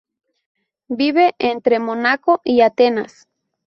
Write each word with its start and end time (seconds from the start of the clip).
Vive 0.89 1.35
entre 1.37 1.77
Mónaco 1.77 2.41
y 2.43 2.61
Atenas. 2.61 3.27